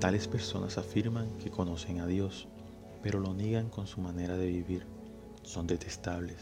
[0.00, 2.48] Tales personas afirman que conocen a Dios,
[3.02, 4.86] pero lo niegan con su manera de vivir.
[5.42, 6.38] Son detestables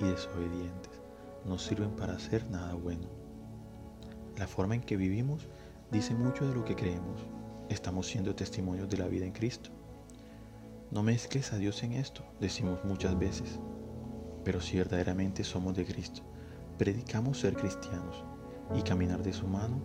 [0.00, 1.02] y desobedientes.
[1.44, 3.06] No sirven para hacer nada bueno.
[4.38, 5.46] La forma en que vivimos
[5.92, 7.20] dice mucho de lo que creemos.
[7.68, 9.68] Estamos siendo testimonios de la vida en Cristo.
[10.90, 13.60] No mezcles a Dios en esto, decimos muchas veces.
[14.44, 16.22] Pero si verdaderamente somos de Cristo,
[16.78, 18.24] predicamos ser cristianos
[18.74, 19.82] y caminar de su mano,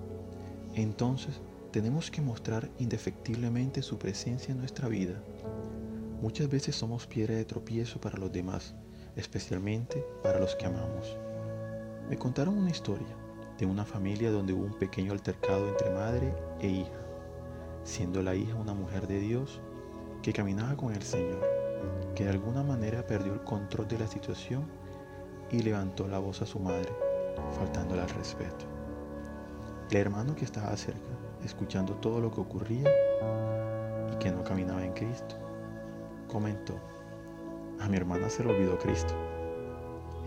[0.73, 1.41] entonces
[1.71, 5.21] tenemos que mostrar indefectiblemente su presencia en nuestra vida.
[6.19, 8.73] Muchas veces somos piedra de tropiezo para los demás,
[9.15, 11.15] especialmente para los que amamos.
[12.09, 13.15] Me contaron una historia
[13.59, 17.05] de una familia donde hubo un pequeño altercado entre madre e hija,
[17.83, 19.61] siendo la hija una mujer de Dios
[20.23, 21.39] que caminaba con el Señor,
[22.15, 24.65] que de alguna manera perdió el control de la situación
[25.51, 26.91] y levantó la voz a su madre,
[27.55, 28.65] faltándole al respeto.
[29.91, 32.89] El hermano que estaba cerca escuchando todo lo que ocurría
[34.11, 35.35] y que no caminaba en Cristo,
[36.27, 36.75] comentó,
[37.79, 39.13] a mi hermana se le olvidó Cristo.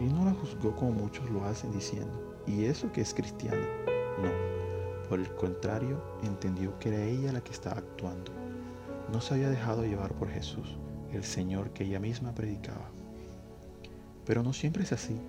[0.00, 3.66] Y no la juzgó como muchos lo hacen diciendo, ¿y eso que es cristiana?
[4.22, 8.32] No, por el contrario, entendió que era ella la que estaba actuando.
[9.12, 10.76] No se había dejado llevar por Jesús,
[11.12, 12.90] el Señor que ella misma predicaba.
[14.24, 15.20] Pero no siempre es así.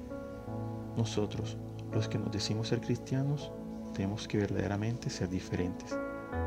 [0.95, 1.57] Nosotros,
[1.91, 3.51] los que nos decimos ser cristianos,
[3.93, 5.95] tenemos que verdaderamente ser diferentes,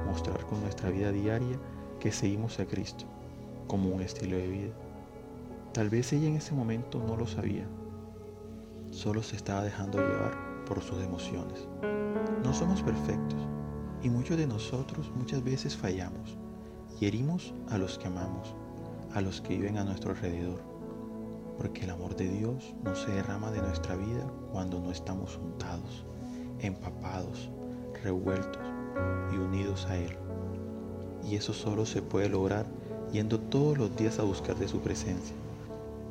[0.05, 1.59] mostrar con nuestra vida diaria
[2.01, 3.05] que seguimos a Cristo
[3.67, 4.75] como un estilo de vida.
[5.73, 7.67] Tal vez ella en ese momento no lo sabía,
[8.91, 11.69] solo se estaba dejando llevar por sus emociones.
[12.43, 13.47] No somos perfectos
[14.03, 16.37] y muchos de nosotros muchas veces fallamos
[17.01, 18.55] y herimos a los que amamos,
[19.15, 20.61] a los que viven a nuestro alrededor,
[21.57, 26.06] porque el amor de Dios no se derrama de nuestra vida cuando no estamos juntados
[26.66, 27.50] empapados,
[28.03, 28.62] revueltos
[29.32, 30.16] y unidos a Él.
[31.25, 32.66] Y eso solo se puede lograr
[33.12, 35.34] yendo todos los días a buscar de su presencia,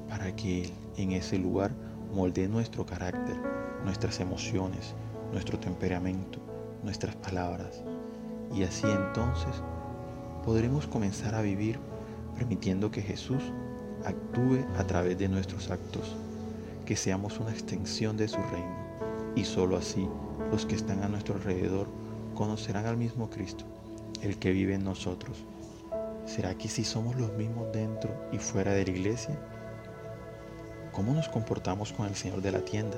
[0.10, 1.72] para que Él en ese lugar
[2.14, 3.36] moldee nuestro carácter,
[3.84, 4.94] nuestras emociones,
[5.32, 6.40] nuestro temperamento,
[6.84, 7.84] nuestras palabras.
[8.54, 9.62] Y así entonces
[10.46, 11.80] podremos comenzar a vivir
[12.38, 13.44] permitiendo que Jesús
[14.06, 16.16] actúe a través de nuestros actos,
[16.86, 18.85] que seamos una extensión de su reino.
[19.36, 20.08] Y sólo así
[20.52, 21.88] los que están a nuestro alrededor
[22.36, 23.66] conocerán al mismo Cristo,
[24.22, 25.44] el que vive en nosotros.
[26.26, 29.38] ¿Será que si somos los mismos dentro y fuera de la iglesia?
[30.92, 32.98] ¿Cómo nos comportamos con el Señor de la tienda?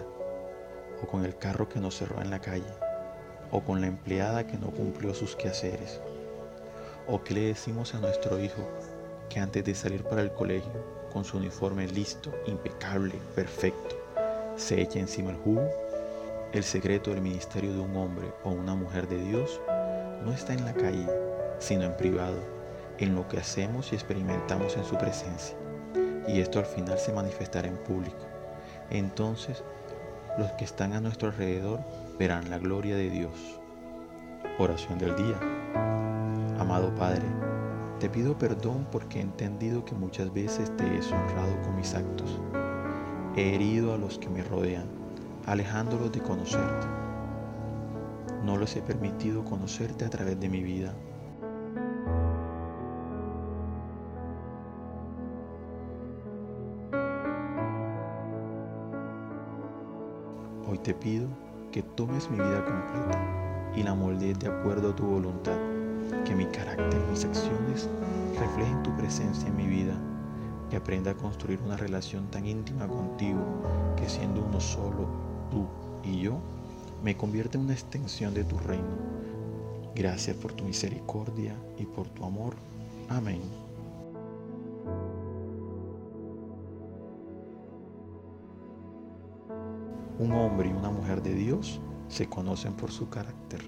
[1.04, 2.72] ¿O con el carro que nos cerró en la calle?
[3.52, 6.00] ¿O con la empleada que no cumplió sus quehaceres?
[7.08, 8.62] ¿O qué le decimos a nuestro hijo
[9.30, 10.72] que antes de salir para el colegio,
[11.12, 13.96] con su uniforme listo, impecable, perfecto,
[14.56, 15.68] se echa encima el jugo?
[16.54, 19.60] El secreto del ministerio de un hombre o una mujer de Dios
[20.24, 21.06] no está en la calle,
[21.60, 22.40] sino en privado,
[23.00, 25.58] en lo que hacemos y experimentamos en su presencia.
[26.26, 28.26] Y esto al final se manifestará en público.
[28.90, 29.62] Entonces,
[30.38, 31.82] los que están a nuestro alrededor
[32.18, 33.60] verán la gloria de Dios.
[34.58, 35.38] Oración del día.
[36.60, 37.26] Amado Padre,
[38.00, 42.40] te pido perdón porque he entendido que muchas veces te he deshonrado con mis actos.
[43.36, 45.07] He herido a los que me rodean
[45.48, 46.88] alejándolos de conocerte.
[48.44, 50.94] No les he permitido conocerte a través de mi vida.
[60.68, 61.30] Hoy te pido
[61.72, 65.58] que tomes mi vida completa y la moldees de acuerdo a tu voluntad,
[66.26, 67.90] que mi carácter, mis acciones
[68.38, 69.94] reflejen tu presencia en mi vida,
[70.70, 73.40] que aprenda a construir una relación tan íntima contigo
[73.96, 75.66] que siendo uno solo tú
[76.04, 76.38] y yo,
[77.04, 79.18] me convierte en una extensión de tu reino.
[79.96, 82.56] Gracias por tu misericordia y por tu amor.
[83.10, 83.42] Amén.
[90.20, 91.80] Un hombre y una mujer de Dios
[92.10, 93.62] se conocen por su carácter.